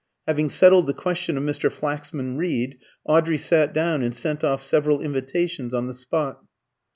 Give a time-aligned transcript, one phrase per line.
[0.25, 1.71] Having settled the question of Mr.
[1.71, 6.41] Flaxman Reed, Audrey sat down and sent off several invitations on the spot.